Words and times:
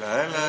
la 0.00 0.16
la 0.16 0.26
la. 0.34 0.45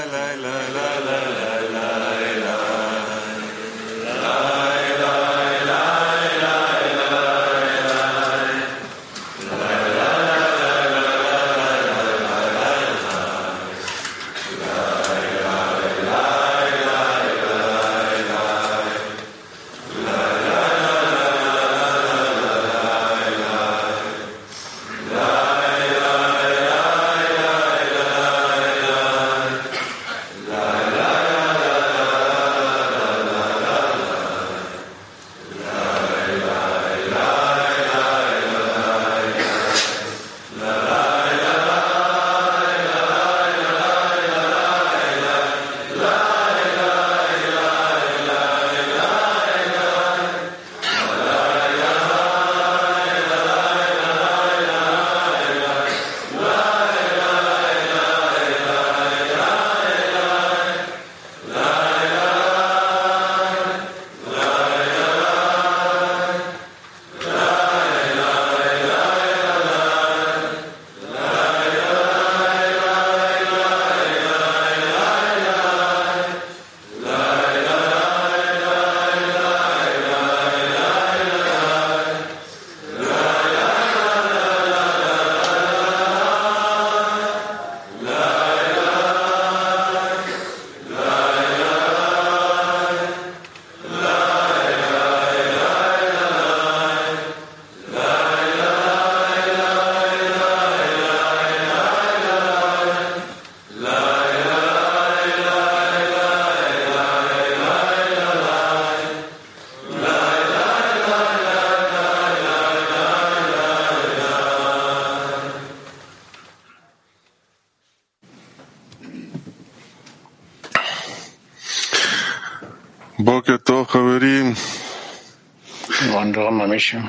Buongiorno 126.77 126.77
amici. 126.77 127.01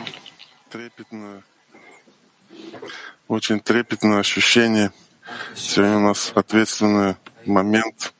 Трепетное, 0.70 1.44
очень 3.28 3.60
трепетное 3.60 4.20
ощущение. 4.20 4.92
Сегодня 5.54 5.98
у 5.98 6.00
нас 6.00 6.32
ответственный 6.34 7.16
момент. 7.46 8.14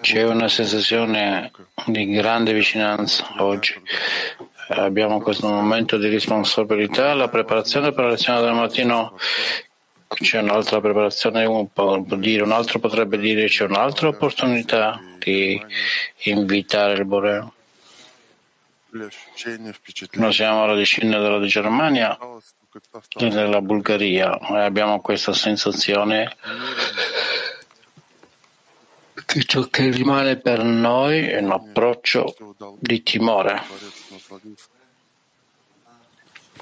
C'è 0.00 0.24
una 0.24 0.48
sensazione 0.48 1.52
di 1.86 2.06
grande 2.10 2.52
vicinanza 2.52 3.24
oggi. 3.38 3.80
Abbiamo 4.70 5.20
questo 5.20 5.46
momento 5.46 5.96
di 5.96 6.08
responsabilità, 6.08 7.14
la 7.14 7.28
preparazione 7.28 7.92
per 7.92 8.04
la 8.04 8.10
lezione 8.10 8.40
del 8.40 8.54
mattino. 8.54 9.16
C'è 10.08 10.40
un'altra 10.40 10.80
preparazione, 10.80 11.44
un 11.44 11.72
può 11.72 11.98
dire, 12.00 12.42
un 12.42 12.50
altro 12.50 12.80
potrebbe 12.80 13.16
dire 13.16 13.46
c'è 13.46 13.64
un'altra 13.64 14.08
opportunità 14.08 15.00
di 15.20 15.62
invitare 16.24 16.94
il 16.94 17.04
Boreo. 17.04 17.54
Noi 20.11 20.33
siamo 20.33 20.63
alla 20.63 20.75
decina 20.75 21.19
della 21.19 21.45
Germania 21.45 22.17
e 23.17 23.27
della 23.29 23.61
Bulgaria 23.61 24.37
e 24.39 24.59
abbiamo 24.61 25.01
questa 25.01 25.33
sensazione 25.33 26.35
che 29.25 29.43
ciò 29.43 29.63
che 29.63 29.89
rimane 29.91 30.37
per 30.37 30.63
noi 30.63 31.19
è 31.27 31.39
un 31.39 31.51
approccio 31.51 32.33
di 32.79 33.03
timore, 33.03 33.61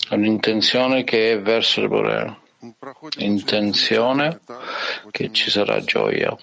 un'intenzione 0.10 1.04
che 1.04 1.34
è 1.34 1.42
verso 1.42 1.82
il 1.82 1.90
Borea, 1.90 2.40
un'intenzione 3.18 4.40
che 5.12 5.32
ci 5.32 5.52
sarà 5.52 5.80
gioia. 5.84 6.36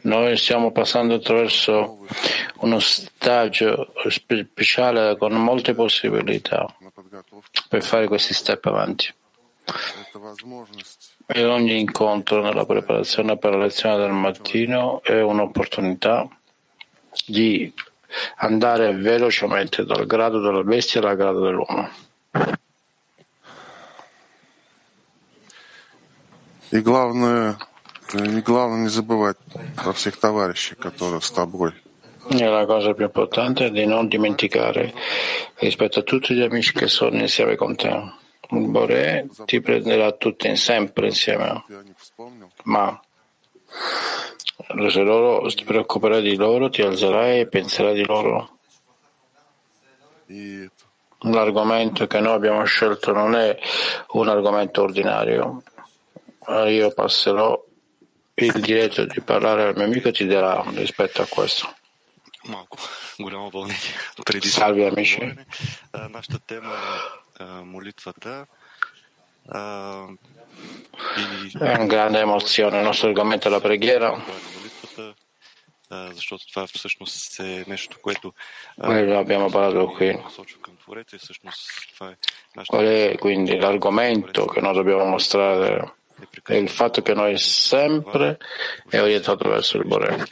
очень 0.00 0.06
много 0.06 0.06
возможностей. 0.06 0.06
Noi 0.06 0.36
stiamo 0.36 0.70
passando 0.72 1.14
attraverso 1.16 1.98
uno 2.60 2.78
stagio 2.80 3.92
spe- 4.08 4.44
speciale 4.44 5.16
con 5.16 5.32
molte 5.32 5.74
possibilità 5.74 6.66
на 6.80 6.90
подготовку. 6.90 7.50
per 7.68 7.82
fare 7.82 8.06
questi 8.06 8.34
step 8.34 8.64
avanti. 8.66 9.12
Это 9.66 10.18
возможность 10.18 11.14
E 11.28 11.44
ogni 11.44 11.80
incontro 11.80 12.40
nella 12.40 12.64
preparazione 12.64 13.36
per 13.36 13.50
la 13.50 13.64
lezione 13.64 13.96
del 13.96 14.12
mattino 14.12 15.02
è 15.02 15.20
un'opportunità 15.20 16.28
di 17.26 17.72
andare 18.36 18.94
velocemente 18.94 19.84
dal 19.84 20.06
grado 20.06 20.40
della 20.40 20.62
bestia 20.62 21.00
al 21.00 21.16
grado 21.16 21.40
dell'uomo. 21.40 21.88
И 26.70 26.80
главное, 26.80 27.56
э, 28.14 28.26
не 28.26 28.40
главное 28.40 28.82
не 28.82 28.88
забывать 28.88 29.36
про 29.76 29.92
всех 29.92 30.16
товарищей, 30.18 30.74
которые 30.74 31.20
с 31.20 31.30
тобой. 31.30 31.72
E 32.28 32.44
la 32.44 32.66
cosa 32.66 32.92
più 32.92 33.04
importante 33.04 33.66
è 33.66 33.70
di 33.70 33.86
non 33.86 34.08
dimenticare 34.08 34.92
rispetto 35.58 36.00
a 36.00 36.02
tutti 36.02 36.34
gli 36.34 36.42
amici 36.42 36.72
che 36.72 36.88
sono 36.88 37.20
insieme 37.20 37.54
con 37.54 37.76
te. 37.76 38.12
Il 38.50 38.68
Bore 38.68 39.28
ti 39.44 39.60
prenderà 39.60 40.12
tutti 40.12 40.54
sempre 40.56 41.06
insieme, 41.06 41.62
Ты 41.68 41.74
о 41.74 41.82
них 41.82 41.96
вспомнил, 41.98 42.50
ma 42.64 43.00
se 44.88 45.02
loro 45.02 45.48
ti 45.48 45.64
preoccuperai 45.64 46.22
di 46.22 46.34
loro, 46.36 46.68
ti 46.68 46.82
alzerai 46.82 47.40
e 47.40 47.46
penserai 47.46 47.94
di 47.94 48.04
loro. 48.04 48.50
и 50.28 50.64
это, 50.64 50.84
L'argomento 51.20 52.06
che 52.06 52.20
noi 52.20 52.34
abbiamo 52.34 52.64
scelto 52.64 53.12
non 53.12 53.34
è 53.34 53.56
un 54.12 54.28
argomento 54.28 54.82
ordinario. 54.82 55.62
Io 56.68 56.92
passerò 56.92 57.60
il 58.35 58.59
diritto 58.61 59.05
di 59.05 59.21
parlare 59.21 59.63
al 59.63 59.75
mio 59.75 59.85
amico 59.85 60.11
ti 60.11 60.25
darà 60.25 60.63
rispetto 60.73 61.21
a 61.21 61.27
questo. 61.27 61.73
Salve 64.41 64.87
amici. 64.87 65.19
È 71.53 71.73
una 71.73 71.85
grande 71.85 72.19
emozione, 72.19 72.77
il 72.77 72.83
nostro 72.83 73.07
argomento 73.07 73.47
è 73.47 73.51
la 73.51 73.59
preghiera. 73.59 74.23
Quello 78.75 79.17
abbiamo 79.17 79.49
parlato 79.49 79.87
qui. 79.87 80.17
Qual 82.65 82.85
è 82.85 83.17
quindi 83.19 83.57
l'argomento 83.57 84.45
che 84.45 84.61
noi 84.61 84.73
dobbiamo 84.73 85.05
mostrare 85.05 85.95
e 86.47 86.57
il 86.57 86.69
fatto 86.69 87.01
che 87.01 87.13
noi 87.13 87.37
sempre 87.37 88.37
è 88.89 88.99
orientato 88.99 89.49
verso 89.49 89.77
il 89.77 89.85
Bore. 89.85 90.25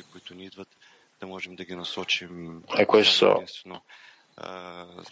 E 2.76 2.86
questo 2.86 3.44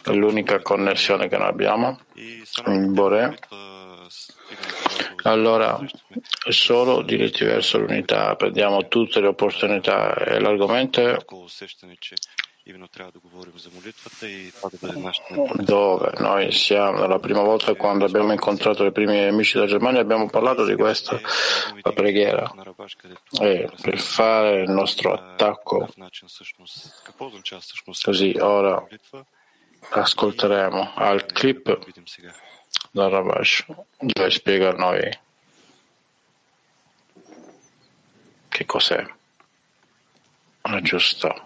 è 0.04 0.12
l'unica 0.14 0.62
connessione 0.62 1.28
che 1.28 1.38
noi 1.38 1.48
abbiamo, 1.48 2.00
il 2.14 2.92
Bore. 2.92 3.38
Allora, 5.24 5.80
solo 6.50 7.02
diritti 7.02 7.44
verso 7.44 7.78
l'unità, 7.78 8.36
prendiamo 8.36 8.88
tutte 8.88 9.20
le 9.20 9.28
opportunità 9.28 10.14
e 10.16 10.40
l'argomento 10.40 11.02
è 11.02 11.18
такова 12.67 13.47
усещане, 13.55 13.93
че 13.93 15.65
dove 15.65 16.11
noi 16.21 16.53
siamo 16.53 17.07
la 17.07 17.19
prima 17.19 17.43
volta 17.43 17.75
quando 17.75 18.05
abbiamo 18.05 18.33
incontrato 18.33 18.85
i 18.85 18.93
primi 18.93 19.19
amici 19.27 19.55
della 19.55 19.67
Germania 19.67 20.01
abbiamo 20.01 20.29
parlato 20.29 20.65
di 20.65 20.77
questa 20.77 21.21
la 21.83 21.93
preghiera 21.93 22.53
e 23.41 23.69
per 23.83 23.99
fare 23.99 24.63
il 24.63 24.71
nostro 24.71 25.13
attacco 25.13 25.89
così 28.05 28.37
ora 28.41 28.87
ascolteremo 29.91 30.93
al 30.95 31.27
clip 31.27 31.79
da 32.93 33.09
Rabash 33.09 33.65
dove 33.99 34.31
spiega 34.31 34.69
a 34.71 34.73
noi 34.75 35.19
che 38.49 38.65
cos'è 38.67 39.05
una 40.63 40.81
giusta 40.81 41.46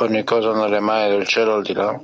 Ogni 0.00 0.24
cosa 0.24 0.52
nelle 0.52 0.80
mani 0.80 1.10
del 1.10 1.26
cielo 1.26 1.54
al 1.54 1.62
di 1.62 1.74
là 1.74 2.00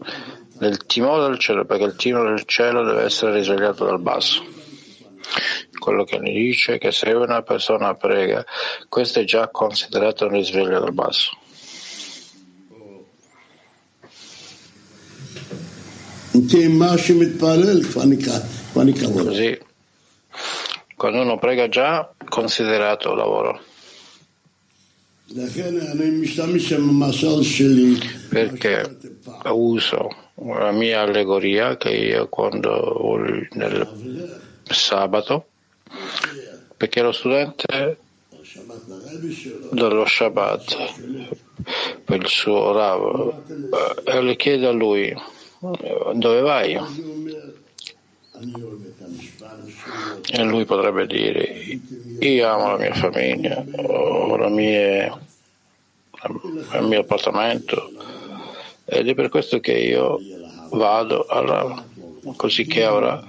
del 0.58 0.84
timore 0.86 1.28
del 1.28 1.38
cielo, 1.38 1.64
perché 1.64 1.84
il 1.84 1.96
timore 1.96 2.34
del 2.34 2.44
cielo 2.44 2.84
deve 2.84 3.04
essere 3.04 3.32
risvegliato 3.32 3.84
dal 3.84 4.00
basso. 4.00 4.44
Quello 5.78 6.04
che 6.04 6.18
mi 6.18 6.32
dice 6.32 6.78
che 6.78 6.92
se 6.92 7.10
una 7.10 7.42
persona 7.42 7.94
prega, 7.94 8.44
questo 8.88 9.20
è 9.20 9.24
già 9.24 9.48
considerato 9.48 10.26
un 10.26 10.32
risveglio 10.32 10.80
dal 10.80 10.92
basso. 10.92 11.36
Così, 19.24 19.58
quando 20.94 21.22
uno 21.22 21.38
prega 21.38 21.68
già, 21.68 22.10
considerato 22.28 23.14
lavoro. 23.14 23.60
Perché 28.28 28.96
uso 29.46 30.08
la 30.34 30.70
mia 30.70 31.00
allegoria 31.00 31.76
che 31.76 31.90
io 31.90 32.28
quando 32.28 33.18
nel 33.52 33.88
sabato, 34.62 35.46
perché 36.76 37.02
lo 37.02 37.12
studente 37.12 37.98
dello 39.72 40.06
Shabbat 40.06 40.94
per 42.04 42.20
il 42.20 42.28
suo 42.28 42.72
Rav 42.72 43.42
e 44.04 44.22
le 44.22 44.36
chiede 44.36 44.66
a 44.66 44.72
lui 44.72 45.14
dove 46.14 46.40
vai? 46.40 46.78
E 50.28 50.42
lui 50.42 50.64
potrebbe 50.64 51.06
dire, 51.06 51.78
io 52.20 52.48
amo 52.48 52.70
la 52.72 52.78
mia 52.78 52.94
famiglia, 52.94 53.64
ho 53.76 54.36
la 54.36 54.48
mia, 54.48 55.18
il 56.72 56.82
mio 56.82 57.00
appartamento 57.00 57.90
ed 58.84 59.08
è 59.08 59.14
per 59.14 59.28
questo 59.28 59.58
che 59.58 59.72
io 59.72 60.18
vado 60.70 61.26
alla, 61.26 61.84
così 62.36 62.66
che 62.66 62.86
ora 62.86 63.20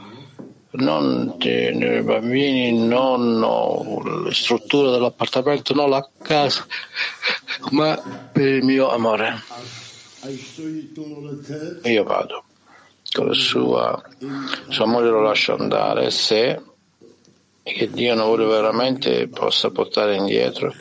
non 0.72 1.36
i 1.40 2.02
bambini, 2.04 2.72
non 2.88 3.40
la 3.40 4.32
struttura 4.32 4.92
dell'appartamento, 4.92 5.74
non 5.74 5.90
la 5.90 6.08
casa, 6.22 6.66
ma 7.72 8.30
per 8.32 8.48
il 8.48 8.64
mio 8.64 8.92
amore. 8.92 9.42
Io 11.84 12.04
vado 12.04 12.44
sua, 13.32 14.02
sua 14.70 14.86
moglie 14.86 15.10
lo 15.10 15.22
lascia 15.22 15.54
andare 15.54 16.10
se 16.12 16.62
che 17.64 17.90
Dio 17.90 18.16
non 18.16 18.28
vuole 18.28 18.46
veramente 18.46 19.28
possa 19.28 19.70
portare 19.72 20.16
indietro 20.16 20.74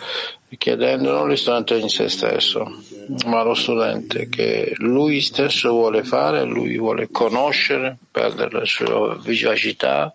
chiedendo 0.59 1.13
non 1.13 1.29
lo 1.29 1.37
studente 1.37 1.77
in 1.77 1.89
se 1.89 2.09
stesso 2.09 2.83
ma 3.27 3.43
lo 3.43 3.55
studente 3.55 4.29
che 4.29 4.73
lui 4.77 5.21
stesso 5.21 5.71
vuole 5.71 6.05
fare 6.05 6.45
lui 6.45 6.79
vuole 6.79 7.09
conoscere 7.11 7.99
perdere 8.11 8.61
la 8.61 8.65
sua 8.65 9.17
vivacità 9.17 10.15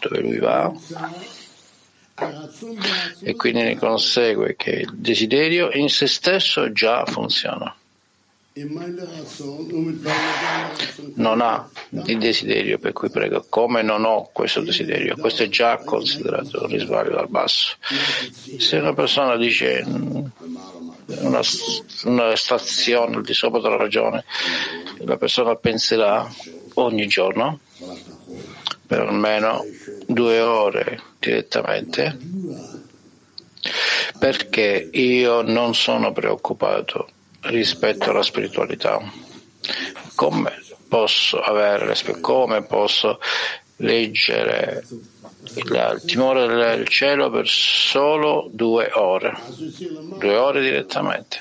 dove 0.00 0.20
lui 0.20 0.38
va 0.38 0.72
e 3.22 3.36
quindi 3.36 3.62
ne 3.62 3.76
consegue 3.76 4.56
che 4.56 4.70
il 4.70 4.94
desiderio 4.94 5.70
in 5.72 5.88
se 5.88 6.06
stesso 6.06 6.72
già 6.72 7.04
funziona 7.06 7.74
non 11.16 11.42
ha 11.42 11.68
il 12.06 12.18
desiderio 12.18 12.78
per 12.78 12.94
cui 12.94 13.10
prego, 13.10 13.44
come 13.50 13.82
non 13.82 14.06
ho 14.06 14.30
questo 14.32 14.62
desiderio, 14.62 15.14
questo 15.16 15.42
è 15.42 15.48
già 15.48 15.76
considerato 15.76 16.62
un 16.62 16.68
risveglio 16.68 17.16
dal 17.16 17.28
basso. 17.28 17.76
Se 18.56 18.78
una 18.78 18.94
persona 18.94 19.36
dice 19.36 19.84
una, 19.84 21.42
una 22.04 22.34
stazione 22.34 23.16
al 23.16 23.22
di 23.24 23.34
sopra 23.34 23.60
della 23.60 23.76
ragione, 23.76 24.24
la 25.00 25.18
persona 25.18 25.54
penserà 25.56 26.26
ogni 26.74 27.06
giorno 27.06 27.58
per 28.86 29.00
almeno 29.00 29.66
due 30.06 30.40
ore 30.40 31.02
direttamente 31.18 32.16
perché 34.18 34.88
io 34.92 35.42
non 35.42 35.74
sono 35.74 36.12
preoccupato 36.12 37.10
rispetto 37.48 38.10
alla 38.10 38.22
spiritualità. 38.22 39.00
Come 40.14 40.62
posso 40.88 41.40
avere, 41.40 41.94
come 42.20 42.62
posso 42.64 43.18
leggere 43.76 44.84
il 45.54 46.02
timore 46.06 46.46
del 46.46 46.88
cielo 46.88 47.30
per 47.30 47.46
solo 47.48 48.48
due 48.52 48.90
ore, 48.92 49.36
due 50.18 50.36
ore 50.36 50.60
direttamente. 50.60 51.38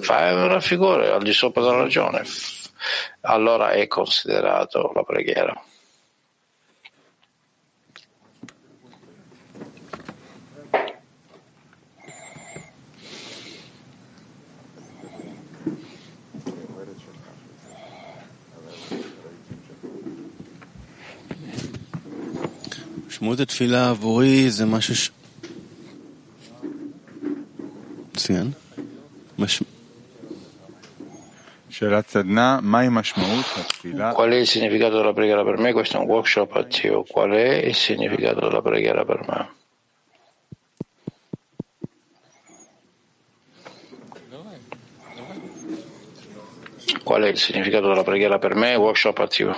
Fai 0.00 0.32
una 0.34 0.60
figura 0.60 1.14
al 1.14 1.22
di 1.22 1.32
sopra 1.32 1.62
della 1.62 1.82
ragione, 1.82 2.24
allora 3.22 3.70
è 3.70 3.86
considerato 3.86 4.92
la 4.94 5.02
preghiera. 5.02 5.62
משמעות 23.21 23.39
התפילה 23.39 23.89
עבורי 23.89 24.49
זה 24.49 24.65
משהו 24.65 24.95
ש... 24.95 25.11
מצוין. 28.13 28.51
מש... 29.39 29.63
שאלת 31.69 32.09
סדנה, 32.09 32.59
מהי 32.61 32.87
משמעות 32.91 33.45
התפילה? 33.57 34.11
Qual 34.11 34.31
è 34.31 34.35
il 34.35 34.47
significato 34.47 34.97
della 34.97 35.13
preghiera 35.13 35.43
per 35.43 35.57
me? 35.57 35.73
Questo 35.73 35.97
è 35.97 35.99
un 35.99 36.07
workshop 36.07 36.55
attivo. 36.55 37.03
Qual 37.03 37.31
è 37.31 37.65
il 37.69 37.75
significato 37.75 38.39
della 38.39 38.61
preghiera 38.61 39.05
per 39.05 39.19
me? 39.27 39.49
Qual 47.03 47.21
è 47.21 47.27
il 47.27 47.37
significato 47.37 47.87
della 47.87 48.03
preghiera 48.03 48.37
per 48.39 48.55
me? 48.55 48.75
Workshop 48.75 49.17
attivo. 49.19 49.55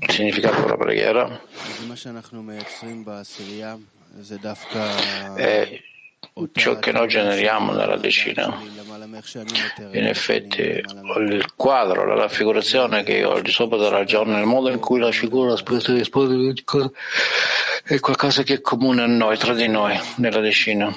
Il 0.00 0.10
significato 0.10 0.60
della 0.60 0.76
preghiera 0.76 1.40
è 5.36 5.80
ciò 6.52 6.78
che 6.78 6.92
noi 6.92 7.08
generiamo 7.08 7.72
nella 7.72 7.96
decina. 7.96 8.60
In 9.92 10.06
effetti, 10.06 10.60
il 10.62 11.52
quadro, 11.54 12.04
la 12.04 12.14
raffigurazione 12.14 13.02
che 13.02 13.18
io 13.18 13.30
ho 13.30 13.40
di 13.40 13.50
sopra 13.50 13.78
della 13.78 14.04
giornata, 14.04 14.40
il 14.40 14.46
modo 14.46 14.70
in 14.70 14.80
cui 14.80 14.98
la 14.98 15.12
figura, 15.12 15.54
è 17.84 18.00
qualcosa 18.00 18.42
che 18.42 18.54
è 18.54 18.60
comune 18.60 19.02
a 19.02 19.06
noi, 19.06 19.38
tra 19.38 19.54
di 19.54 19.68
noi, 19.68 19.98
nella 20.16 20.40
decina. 20.40 20.94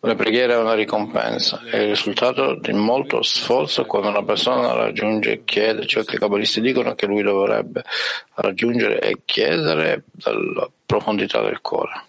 La 0.00 0.14
preghiera 0.14 0.54
è 0.54 0.58
una 0.58 0.74
ricompensa, 0.74 1.62
è 1.64 1.76
il 1.76 1.88
risultato 1.88 2.54
di 2.54 2.72
molto 2.72 3.22
sforzo 3.22 3.84
quando 3.84 4.08
una 4.08 4.24
persona 4.24 4.72
raggiunge 4.72 5.32
e 5.32 5.44
chiede. 5.44 5.86
Ciò 5.86 6.02
che 6.02 6.16
i 6.16 6.18
cabalisti 6.18 6.60
dicono 6.60 6.94
che 6.94 7.06
lui 7.06 7.22
dovrebbe 7.22 7.84
raggiungere 8.34 9.00
e 9.00 9.20
chiedere 9.24 10.04
dalla 10.10 10.68
profondità 10.84 11.40
del 11.42 11.60
cuore. 11.60 12.06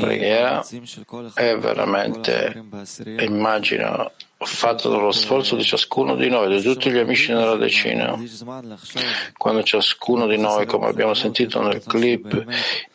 Preghiera 0.00 0.64
è 1.34 1.56
veramente, 1.56 2.64
immagino, 3.20 4.10
fatta 4.38 4.88
dallo 4.88 5.12
sforzo 5.12 5.54
di 5.54 5.62
ciascuno 5.62 6.16
di 6.16 6.28
noi, 6.28 6.52
di 6.56 6.60
tutti 6.60 6.90
gli 6.90 6.98
amici 6.98 7.32
nella 7.32 7.54
decina. 7.54 8.18
Quando 9.36 9.62
ciascuno 9.62 10.26
di 10.26 10.36
noi, 10.36 10.66
come 10.66 10.88
abbiamo 10.88 11.14
sentito 11.14 11.62
nel 11.62 11.80
clip, 11.84 12.44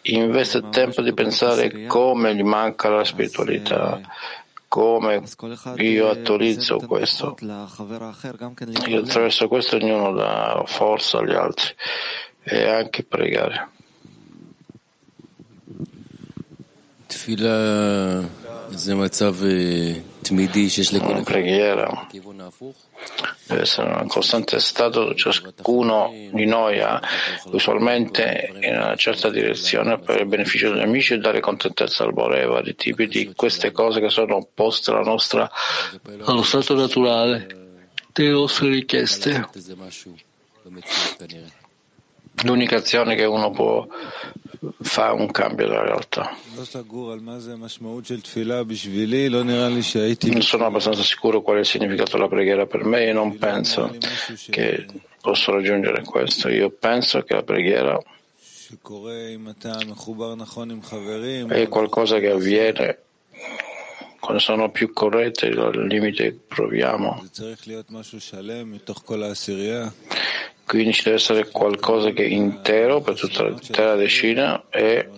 investe 0.02 0.68
tempo 0.70 1.02
di 1.02 1.14
pensare 1.14 1.86
come 1.86 2.36
gli 2.36 2.44
manca 2.44 2.90
la 2.90 3.06
spiritualità, 3.06 4.02
come 4.68 5.24
io 5.78 6.10
attualizzo 6.10 6.80
questo. 6.80 7.38
E 8.86 8.98
attraverso 8.98 9.48
questo 9.48 9.78
ognuno 9.78 10.12
dà 10.12 10.64
forza 10.66 11.20
agli 11.20 11.34
altri 11.34 11.74
e 12.50 12.66
anche 12.66 13.04
pregare. 13.04 13.68
Una 21.14 21.24
preghiera 21.24 22.08
deve 23.48 23.62
essere 23.62 23.94
un 24.02 24.08
costante 24.08 24.60
stato 24.60 25.14
ciascuno 25.16 26.12
di 26.32 26.46
noi 26.46 26.80
ha 26.80 27.02
usualmente 27.52 28.52
in 28.62 28.76
una 28.76 28.96
certa 28.96 29.30
direzione 29.30 30.00
per 30.00 30.22
il 30.22 30.26
beneficio 30.26 30.72
degli 30.72 30.82
amici 30.84 31.14
e 31.14 31.18
dare 31.18 31.40
contentezza 31.40 32.04
al 32.04 32.14
Bore 32.14 32.46
vari 32.46 32.76
tipi 32.76 33.08
di 33.08 33.34
queste 33.36 33.72
cose 33.72 34.00
che 34.00 34.10
sono 34.10 34.36
opposte 34.38 34.92
alla 34.92 35.02
nostra, 35.02 35.50
allo 36.24 36.44
stato 36.44 36.76
naturale 36.76 37.48
delle 38.14 38.30
nostre 38.32 38.70
richieste. 38.70 39.50
L'unica 42.44 42.78
azione 42.78 43.16
che 43.16 43.26
uno 43.26 43.52
può 43.52 43.88
fa 44.82 45.14
un 45.14 45.30
cambio 45.32 45.68
della 45.68 45.84
realtà. 45.84 46.36
Non 50.32 50.42
sono 50.42 50.66
abbastanza 50.66 51.04
sicuro 51.04 51.42
qual 51.42 51.58
è 51.58 51.60
il 51.60 51.66
significato 51.66 52.18
della 52.18 52.28
preghiera 52.28 52.66
per 52.66 52.84
me 52.84 53.08
e 53.08 53.14
non 53.14 53.38
penso 53.38 53.96
che 54.50 54.86
posso 55.22 55.52
raggiungere 55.52 56.04
questo. 56.04 56.50
Io 56.50 56.70
penso 56.70 57.22
che 57.24 57.34
la 57.34 57.44
preghiera 57.44 58.00
è 61.48 61.68
qualcosa 61.68 62.20
che 62.20 62.30
avviene 62.30 63.00
quando 64.20 64.44
sono 64.44 64.70
più 64.72 64.92
corrette, 64.92 65.48
al 65.48 65.88
limite 65.88 66.38
proviamo. 66.48 67.24
Quindi 70.68 70.92
ci 70.92 71.04
deve 71.04 71.16
essere 71.16 71.50
qualcosa 71.50 72.10
che 72.10 72.26
è 72.26 72.28
intero 72.28 73.00
per 73.00 73.18
tutta 73.18 73.46
l'intera 73.46 73.96
decina 73.96 74.66
e 74.70 75.10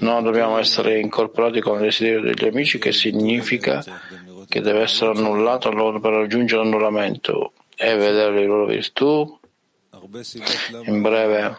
non 0.00 0.24
dobbiamo 0.24 0.58
essere 0.58 0.98
incorporati 0.98 1.60
con 1.60 1.76
il 1.76 1.82
desiderio 1.82 2.20
degli 2.22 2.44
amici 2.44 2.80
che 2.80 2.90
significa 2.90 3.84
che 4.48 4.60
deve 4.60 4.80
essere 4.80 5.12
annullato 5.12 5.70
per 5.70 6.12
raggiungere 6.12 6.64
l'annullamento 6.64 7.52
e 7.76 7.94
vedere 7.94 8.34
le 8.34 8.46
loro 8.46 8.66
virtù. 8.66 9.38
In 10.86 11.00
breve, 11.00 11.58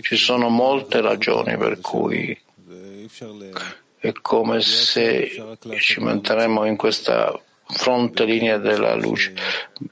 ci 0.00 0.16
sono 0.16 0.48
molte 0.48 1.00
ragioni 1.00 1.56
per 1.56 1.80
cui 1.80 2.36
è 3.98 4.12
come 4.20 4.60
se 4.60 5.30
ci 5.78 6.00
metteremmo 6.00 6.64
in 6.64 6.76
questa 6.76 7.40
fronte 7.66 8.24
linea 8.24 8.58
della 8.58 8.94
luce. 8.94 9.34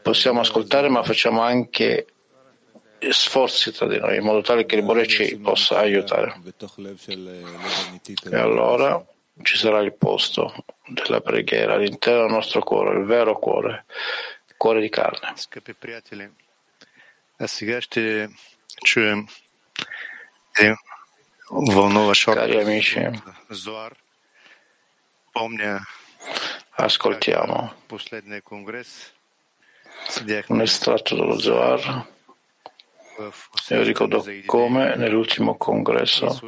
Possiamo 0.03 0.41
ascoltare, 0.41 0.89
ma 0.89 1.03
facciamo 1.03 1.41
anche 1.41 2.07
sforzi 3.09 3.73
tra 3.73 3.87
di 3.87 3.99
noi 3.99 4.17
in 4.17 4.23
modo 4.23 4.43
tale 4.43 4.67
che 4.67 4.77
il 4.77 4.83
Bore 4.83 5.07
ci 5.07 5.37
possa 5.39 5.79
aiutare. 5.79 6.41
E 8.31 8.37
allora 8.37 9.03
ci 9.43 9.57
sarà 9.57 9.81
il 9.81 9.95
posto 9.95 10.65
della 10.87 11.21
preghiera 11.21 11.75
all'interno 11.75 12.23
del 12.23 12.33
nostro 12.33 12.63
cuore, 12.63 12.99
il 12.99 13.07
vero 13.07 13.39
cuore, 13.39 13.85
il 14.49 14.55
cuore 14.57 14.81
di 14.81 14.89
carne. 14.91 15.33
Cari 22.35 22.61
amici, 22.61 23.01
ascoltiamo 26.85 27.75
un 30.47 30.61
estratto 30.61 31.15
dello 31.15 31.39
Zohar. 31.39 32.07
Io 33.69 33.83
ricordo 33.83 34.25
come 34.47 34.97
nell'ultimo 34.97 35.57
congresso 35.57 36.39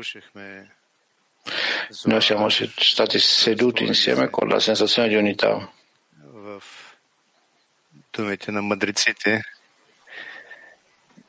noi 2.05 2.21
siamo 2.21 2.49
stati 2.49 3.19
seduti 3.19 3.85
insieme 3.85 4.31
con 4.31 4.49
la 4.49 4.61
sensazione 4.61 5.09
di 5.09 5.17
unità. 5.17 5.71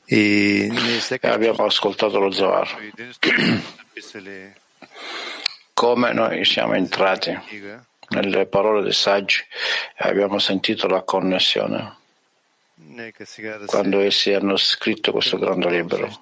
E 0.06 0.70
abbiamo 1.22 1.66
ascoltato 1.66 2.20
lo 2.20 2.32
Zohar. 2.32 2.92
Come 5.74 6.14
noi 6.14 6.46
siamo 6.46 6.74
entrati 6.74 7.32
nelle 8.14 8.46
parole 8.46 8.82
dei 8.82 8.94
saggi 8.94 9.44
abbiamo 9.98 10.40
sentito 10.40 10.88
la 10.88 11.02
connessione 11.02 12.02
quando 13.66 14.00
essi 14.00 14.34
hanno 14.34 14.58
scritto 14.58 15.12
questo 15.12 15.38
grande 15.38 15.70
libro. 15.70 16.22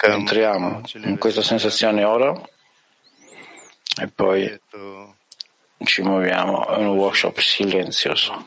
Entriamo 0.00 0.82
in 0.94 1.18
questa 1.18 1.42
sensazione 1.42 2.04
ora 2.04 2.32
e 4.00 4.08
poi 4.08 4.58
ci 5.84 6.02
muoviamo 6.02 6.76
in 6.78 6.86
un 6.86 6.96
workshop 6.96 7.38
silenzioso. 7.40 8.46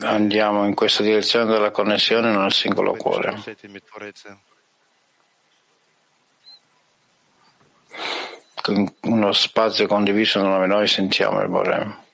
Andiamo 0.00 0.66
in 0.66 0.74
questa 0.74 1.02
direzione 1.02 1.46
della 1.46 1.70
connessione 1.70 2.34
nel 2.34 2.52
singolo 2.52 2.94
cuore. 2.94 3.42
Con 8.62 8.94
uno 9.02 9.32
spazio 9.32 9.86
condiviso 9.86 10.40
dove 10.40 10.66
noi 10.66 10.88
sentiamo 10.88 11.40
il 11.40 11.48
Borem. 11.48 12.04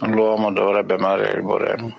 L'uomo 0.00 0.52
dovrebbe 0.52 0.94
amare 0.94 1.30
il 1.30 1.42
Borem. 1.42 1.94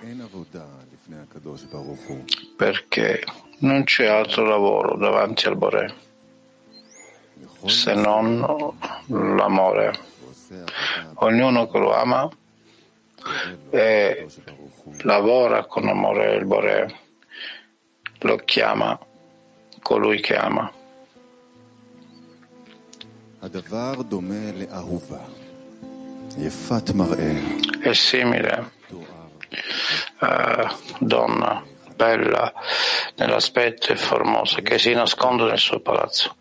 Perché 2.56 3.24
non 3.60 3.84
c'è 3.84 4.06
altro 4.06 4.44
lavoro 4.46 4.96
davanti 4.96 5.46
al 5.46 5.56
Boré 5.56 6.08
se 7.66 7.94
non 7.94 8.40
l'amore. 9.06 10.08
Ognuno 11.14 11.68
che 11.68 11.78
lo 11.78 11.94
ama 11.94 12.28
e 13.70 14.26
lavora 15.02 15.64
con 15.66 15.88
amore 15.88 16.34
il 16.34 16.44
Boré 16.44 16.94
lo 18.20 18.36
chiama 18.36 18.98
colui 19.82 20.20
che 20.20 20.36
ama. 20.36 20.70
È 27.80 27.92
simile 27.92 28.72
a 30.18 30.76
donna 30.98 31.64
bella 32.00 32.50
nell'aspetto 33.16 33.92
e 33.92 33.96
formosa 33.96 34.62
che 34.62 34.78
si 34.78 34.94
nasconde 34.94 35.44
nel 35.44 35.58
suo 35.58 35.80
palazzo. 35.80 36.34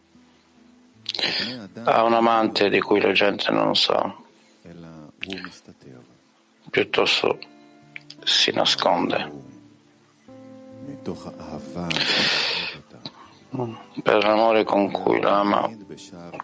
Ha 1.84 2.04
un 2.04 2.13
amante 2.13 2.70
di 2.70 2.80
cui 2.80 3.01
la 3.01 3.12
gente 3.12 3.51
non 3.51 3.75
sa, 3.75 4.16
piuttosto 6.70 7.39
si 8.24 8.51
nasconde. 8.51 9.48
Per 14.01 14.24
l'amore 14.24 14.63
con 14.63 14.92
cui 14.92 15.20
l'ama, 15.20 15.70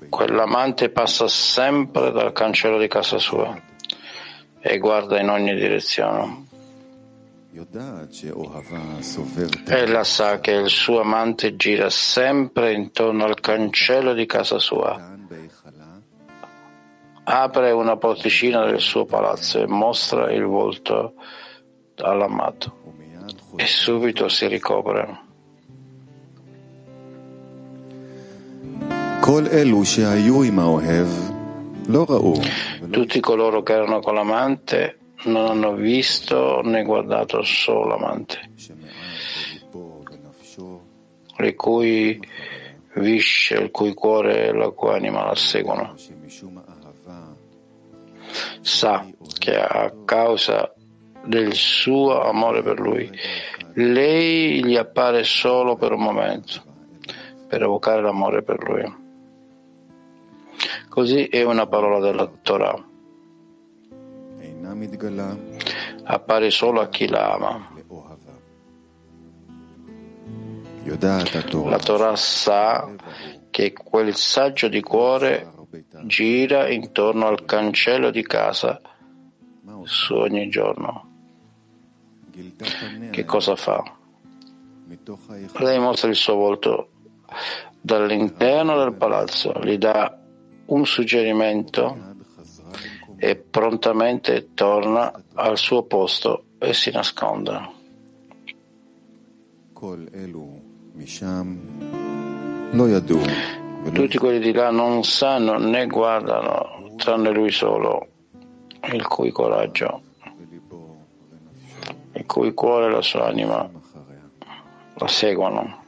quell'amante 0.09 0.89
passa 0.89 1.29
sempre 1.29 2.11
dal 2.11 2.33
cancello 2.33 2.77
di 2.77 2.89
casa 2.89 3.17
sua 3.17 3.57
e 4.59 4.77
guarda 4.77 5.19
in 5.21 5.29
ogni 5.29 5.55
direzione. 5.55 6.47
Ella 9.67 10.03
sa 10.03 10.39
che 10.41 10.51
il 10.51 10.67
suo 10.67 10.99
amante 10.99 11.55
gira 11.55 11.89
sempre 11.89 12.73
intorno 12.73 13.23
al 13.23 13.39
cancello 13.39 14.13
di 14.13 14.25
casa 14.25 14.59
sua. 14.59 15.15
Apre 17.23 17.71
una 17.71 17.95
porticina 17.95 18.65
del 18.65 18.81
suo 18.81 19.05
palazzo 19.05 19.61
e 19.61 19.67
mostra 19.67 20.31
il 20.33 20.43
volto 20.43 21.13
all'amato 21.95 22.83
e 23.55 23.65
subito 23.65 24.27
si 24.27 24.47
ricopre. 24.47 25.23
Tutti 32.91 33.19
coloro 33.21 33.63
che 33.63 33.73
erano 33.73 34.01
con 34.01 34.13
l'amante 34.13 34.99
non 35.23 35.45
hanno 35.47 35.73
visto 35.73 36.61
né 36.63 36.83
guardato 36.83 37.41
solo 37.41 37.87
l'amante, 37.87 38.51
le 41.37 41.55
cui 41.55 42.19
visce, 42.95 43.55
il 43.55 43.71
cui 43.71 43.93
cuore 43.93 44.47
e 44.47 44.53
la 44.53 44.69
cui 44.69 44.93
anima 44.93 45.25
la 45.25 45.35
seguono. 45.35 45.95
Sa 48.61 49.05
che 49.37 49.55
a 49.55 49.93
causa 50.05 50.73
del 51.23 51.53
suo 51.53 52.21
amore 52.21 52.61
per 52.61 52.79
lui, 52.79 53.09
lei 53.73 54.63
gli 54.63 54.75
appare 54.75 55.23
solo 55.23 55.75
per 55.75 55.91
un 55.91 56.01
momento, 56.01 56.61
per 57.47 57.63
evocare 57.63 58.01
l'amore 58.01 58.41
per 58.41 58.63
lui. 58.63 59.03
Così 60.89 61.25
è 61.25 61.43
una 61.43 61.67
parola 61.67 61.99
della 61.99 62.29
Torah. 62.41 62.93
Appare 66.03 66.49
solo 66.51 66.81
a 66.81 66.89
chi 66.89 67.07
la 67.07 67.33
ama. 67.33 67.69
La 71.69 71.79
Torah 71.79 72.15
sa 72.15 72.93
che 73.49 73.73
quel 73.73 74.15
saggio 74.15 74.67
di 74.67 74.81
cuore 74.81 75.51
gira 76.03 76.69
intorno 76.69 77.27
al 77.27 77.45
cancello 77.45 78.11
di 78.11 78.21
casa 78.21 78.79
su 79.83 80.13
ogni 80.13 80.49
giorno. 80.49 81.09
Che 83.11 83.25
cosa 83.25 83.55
fa? 83.55 83.83
Lei 85.57 85.79
mostra 85.79 86.09
il 86.09 86.15
suo 86.15 86.35
volto 86.35 86.89
dall'interno 87.81 88.77
del 88.77 88.93
palazzo, 88.93 89.59
gli 89.63 89.77
dà 89.77 90.17
un 90.65 90.85
suggerimento 90.85 92.14
e 93.25 93.35
prontamente 93.37 94.53
torna 94.53 95.11
al 95.33 95.57
suo 95.57 95.81
posto 95.81 96.43
e 96.59 96.75
si 96.75 96.91
nasconde. 96.91 97.69
Tutti 103.91 104.19
quelli 104.19 104.37
di 104.39 104.51
là 104.51 104.69
non 104.69 105.03
sanno 105.03 105.57
né 105.57 105.87
guardano, 105.87 106.93
tranne 106.97 107.31
lui 107.31 107.49
solo, 107.49 108.07
il 108.93 109.07
cui 109.07 109.31
coraggio, 109.31 110.01
il 112.13 112.25
cui 112.27 112.53
cuore 112.53 112.85
e 112.85 112.89
la 112.89 113.01
sua 113.01 113.25
anima 113.25 113.67
la 114.93 115.07
seguono. 115.07 115.83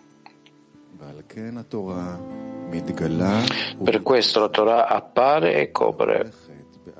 Per 3.83 4.01
questo 4.01 4.39
la 4.39 4.49
Torah 4.49 4.87
appare 4.87 5.61
e 5.61 5.69
copre 5.71 6.33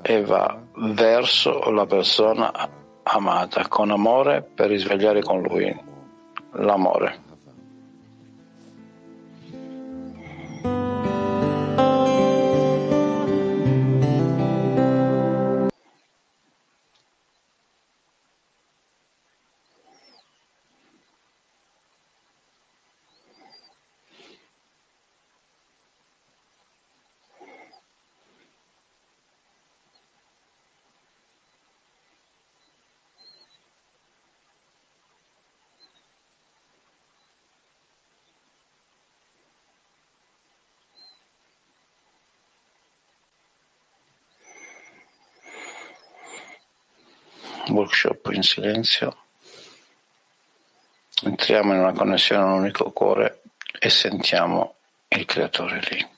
e 0.02 0.22
va 0.22 0.60
verso 0.74 1.70
la 1.70 1.86
persona 1.86 2.52
amata 3.02 3.66
con 3.68 3.90
amore 3.90 4.42
per 4.42 4.68
risvegliare 4.68 5.22
con 5.22 5.42
lui 5.42 5.74
l'amore. 6.52 7.27
Workshop 47.70 48.30
in 48.32 48.42
silenzio. 48.42 49.16
Entriamo 51.22 51.72
in 51.72 51.80
una 51.80 51.92
connessione 51.92 52.42
a 52.42 52.46
un 52.46 52.60
unico 52.60 52.90
cuore 52.90 53.42
e 53.78 53.90
sentiamo 53.90 54.76
il 55.08 55.24
creatore 55.24 55.80
lì. 55.90 56.17